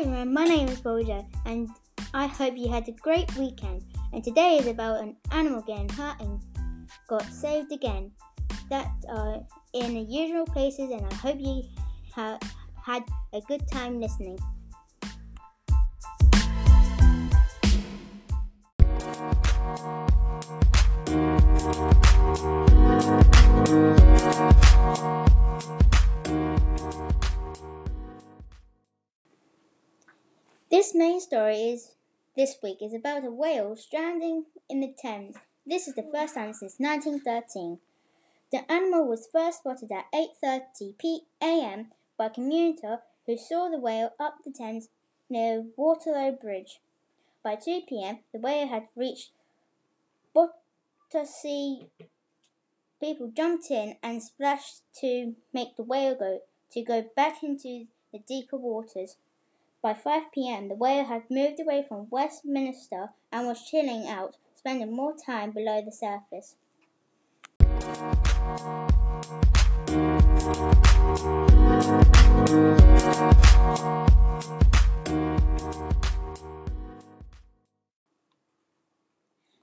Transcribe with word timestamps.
Hi 0.00 0.04
everyone, 0.04 0.32
my 0.32 0.44
name 0.44 0.66
is 0.66 0.80
Bojo 0.80 1.28
and 1.44 1.68
I 2.14 2.26
hope 2.26 2.56
you 2.56 2.70
had 2.70 2.88
a 2.88 2.92
great 2.92 3.36
weekend. 3.36 3.84
And 4.14 4.24
today 4.24 4.56
is 4.56 4.66
about 4.66 5.02
an 5.02 5.14
animal 5.30 5.60
getting 5.60 5.90
hurt 5.90 6.18
and 6.20 6.40
got 7.06 7.22
saved 7.24 7.70
again. 7.70 8.10
That 8.70 8.90
are 9.10 9.34
uh, 9.34 9.40
in 9.74 9.92
the 9.92 10.00
usual 10.00 10.46
places 10.46 10.90
and 10.90 11.04
I 11.04 11.14
hope 11.16 11.36
you 11.38 11.64
ha- 12.14 12.38
had 12.82 13.04
a 13.34 13.42
good 13.42 13.68
time 13.70 14.00
listening. 14.00 14.38
This 30.70 30.94
main 30.94 31.18
story 31.18 31.70
is 31.70 31.96
this 32.36 32.56
week 32.62 32.80
is 32.80 32.94
about 32.94 33.24
a 33.24 33.30
whale 33.32 33.74
stranding 33.74 34.44
in 34.68 34.78
the 34.78 34.94
Thames. 35.02 35.34
This 35.66 35.88
is 35.88 35.96
the 35.96 36.08
first 36.12 36.36
time 36.36 36.52
since 36.52 36.76
1913. 36.78 37.80
The 38.52 38.70
animal 38.70 39.08
was 39.08 39.26
first 39.32 39.58
spotted 39.58 39.90
at 39.90 40.04
8:30 40.14 40.96
p.m. 40.96 41.90
by 42.16 42.26
a 42.26 42.30
commuter 42.30 43.02
who 43.26 43.36
saw 43.36 43.68
the 43.68 43.80
whale 43.80 44.12
up 44.20 44.44
the 44.44 44.52
Thames 44.52 44.90
near 45.28 45.64
Waterloo 45.76 46.36
Bridge. 46.36 46.78
By 47.42 47.56
2 47.56 47.80
p.m., 47.88 48.20
the 48.32 48.38
whale 48.38 48.68
had 48.68 48.86
reached 48.94 49.32
Battersea. 50.32 51.88
People 53.00 53.32
jumped 53.36 53.72
in 53.72 53.96
and 54.04 54.22
splashed 54.22 54.82
to 55.00 55.34
make 55.52 55.74
the 55.74 55.82
whale 55.82 56.14
go 56.14 56.42
to 56.70 56.82
go 56.82 57.10
back 57.16 57.42
into 57.42 57.88
the 58.12 58.20
deeper 58.20 58.56
waters. 58.56 59.16
By 59.82 59.94
5 59.94 60.24
pm, 60.34 60.68
the 60.68 60.74
whale 60.74 61.06
had 61.06 61.30
moved 61.30 61.58
away 61.58 61.82
from 61.88 62.08
Westminster 62.10 63.14
and 63.32 63.46
was 63.46 63.64
chilling 63.64 64.06
out, 64.06 64.36
spending 64.54 64.94
more 64.94 65.14
time 65.16 65.52
below 65.52 65.80
the 65.82 65.90
surface. 65.90 66.56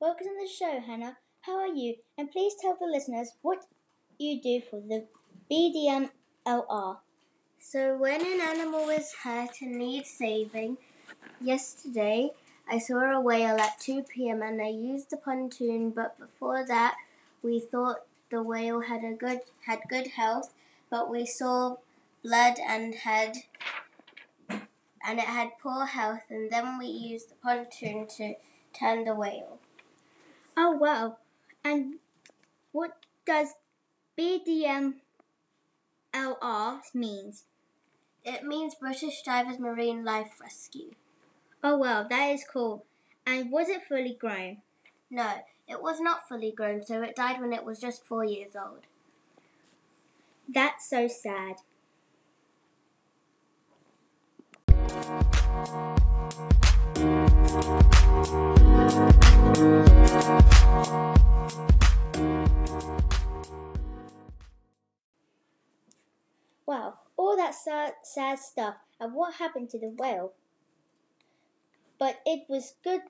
Welcome 0.00 0.26
to 0.26 0.34
the 0.40 0.48
show, 0.52 0.80
Hannah. 0.84 1.18
How 1.42 1.56
are 1.60 1.68
you? 1.68 1.94
And 2.18 2.32
please 2.32 2.54
tell 2.60 2.76
the 2.80 2.86
listeners 2.86 3.36
what 3.42 3.64
you 4.18 4.42
do 4.42 4.60
for 4.68 4.80
the 4.80 5.06
BDMLR. 5.48 6.96
So, 7.62 7.94
when 7.94 8.22
an 8.22 8.40
animal 8.40 8.88
is 8.88 9.12
hurt 9.22 9.60
and 9.60 9.76
needs 9.76 10.08
saving, 10.08 10.78
yesterday 11.40 12.30
I 12.66 12.78
saw 12.78 13.12
a 13.12 13.20
whale 13.20 13.60
at 13.60 13.78
2 13.78 14.04
pm 14.04 14.40
and 14.42 14.62
I 14.62 14.68
used 14.68 15.10
the 15.10 15.18
pontoon, 15.18 15.90
but 15.90 16.18
before 16.18 16.66
that, 16.66 16.96
we 17.42 17.60
thought 17.60 18.06
the 18.30 18.42
whale 18.42 18.80
had 18.80 19.04
a 19.04 19.12
good 19.12 19.42
had 19.66 19.80
good 19.90 20.08
health, 20.08 20.54
but 20.88 21.10
we 21.10 21.26
saw 21.26 21.76
blood 22.24 22.58
and 22.58 22.94
had 22.94 23.36
and 25.04 25.18
it 25.18 25.26
had 25.26 25.58
poor 25.62 25.84
health, 25.84 26.22
and 26.30 26.50
then 26.50 26.78
we 26.78 26.86
used 26.86 27.28
the 27.30 27.34
pontoon 27.34 28.06
to 28.16 28.36
turn 28.72 29.04
the 29.04 29.14
whale. 29.14 29.58
Oh 30.56 30.70
wow! 30.72 31.18
And 31.62 32.00
what 32.72 32.96
does 33.26 33.54
BDMLR 34.18 34.94
means? 36.94 37.44
It 38.24 38.44
means 38.44 38.74
British 38.74 39.22
Divers 39.22 39.58
Marine 39.58 40.04
Life 40.04 40.40
Rescue. 40.40 40.90
Oh 41.64 41.76
wow, 41.76 42.06
that 42.08 42.26
is 42.26 42.44
cool. 42.50 42.84
And 43.26 43.50
was 43.50 43.68
it 43.68 43.86
fully 43.88 44.16
grown? 44.18 44.58
No, 45.10 45.42
it 45.68 45.82
was 45.82 46.00
not 46.00 46.28
fully 46.28 46.52
grown, 46.52 46.82
so 46.82 47.02
it 47.02 47.16
died 47.16 47.40
when 47.40 47.52
it 47.52 47.64
was 47.64 47.80
just 47.80 48.04
four 48.04 48.24
years 48.24 48.54
old. 48.56 48.86
That's 50.48 50.88
so 50.88 51.08
sad. 51.08 51.56
That 67.50 67.56
sad, 67.56 67.92
sad 68.02 68.38
stuff 68.38 68.74
and 69.00 69.14
what 69.14 69.34
happened 69.34 69.70
to 69.70 69.78
the 69.78 69.88
whale. 69.88 70.32
But 71.98 72.20
it 72.24 72.44
was 72.48 72.74
good 72.84 73.02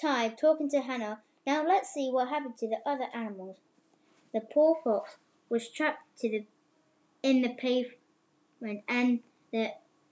time 0.00 0.32
talking 0.40 0.68
to 0.70 0.80
Hannah. 0.80 1.20
Now 1.46 1.66
let's 1.66 1.92
see 1.92 2.10
what 2.10 2.28
happened 2.28 2.58
to 2.58 2.68
the 2.68 2.78
other 2.84 3.06
animals. 3.14 3.56
The 4.34 4.40
poor 4.40 4.76
fox 4.82 5.16
was 5.48 5.68
trapped 5.68 6.18
to 6.20 6.28
the 6.28 6.44
in 7.22 7.42
the 7.42 7.50
pavement 7.50 8.84
and 8.88 9.20
the 9.52 9.70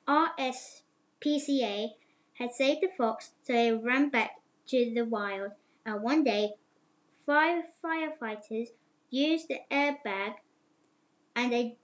RSPCA 0.09 1.88
had 2.34 2.50
saved 2.53 2.82
the 2.82 2.88
fox 2.97 3.32
so 3.43 3.53
it 3.53 3.82
ran 3.82 4.10
back 4.10 4.41
to 4.69 4.93
the 4.94 5.05
wild. 5.05 5.53
And 5.84 6.03
one 6.03 6.25
day, 6.25 6.55
five 7.25 7.65
firefighters 7.84 8.69
used 9.10 9.49
the 9.49 9.60
airbag 9.71 10.34
and 11.34 11.53
a 11.53 11.76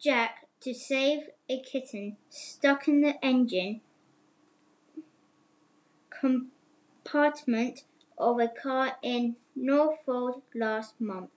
Jack 0.00 0.47
to 0.60 0.74
save 0.74 1.28
a 1.48 1.60
kitten 1.60 2.16
stuck 2.28 2.88
in 2.88 3.00
the 3.00 3.14
engine 3.24 3.80
compartment 6.10 7.84
of 8.16 8.40
a 8.40 8.48
car 8.48 8.96
in 9.02 9.36
Norfolk 9.54 10.42
last 10.54 11.00
month. 11.00 11.30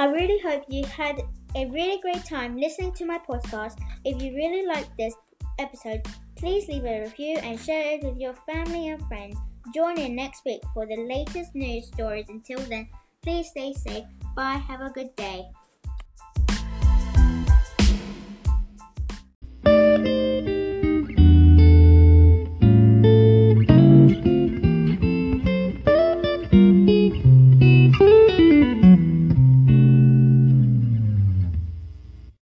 I 0.00 0.06
really 0.06 0.38
hope 0.38 0.64
you 0.66 0.86
had 0.86 1.20
a 1.54 1.66
really 1.66 2.00
great 2.00 2.24
time 2.24 2.56
listening 2.56 2.94
to 2.94 3.04
my 3.04 3.18
podcast. 3.18 3.76
If 4.02 4.22
you 4.22 4.34
really 4.34 4.64
liked 4.64 4.96
this 4.96 5.12
episode, 5.58 6.06
please 6.36 6.66
leave 6.68 6.86
a 6.86 7.02
review 7.02 7.36
and 7.42 7.60
share 7.60 7.98
it 7.98 8.02
with 8.02 8.16
your 8.18 8.32
family 8.48 8.88
and 8.88 9.06
friends. 9.08 9.36
Join 9.74 9.98
in 9.98 10.16
next 10.16 10.42
week 10.46 10.62
for 10.72 10.86
the 10.86 10.96
latest 10.96 11.54
news 11.54 11.88
stories. 11.88 12.24
Until 12.30 12.60
then, 12.60 12.88
please 13.22 13.50
stay 13.50 13.74
safe. 13.74 14.06
Bye. 14.34 14.62
Have 14.68 14.80
a 14.80 14.88
good 14.88 15.14
day. 15.16 15.44